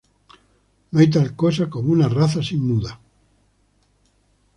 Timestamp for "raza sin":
2.09-2.65